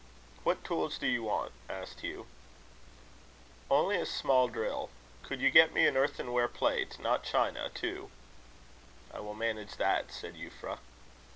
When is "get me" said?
5.51-5.85